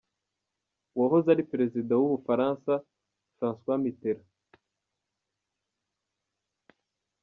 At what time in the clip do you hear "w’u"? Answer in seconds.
1.95-2.09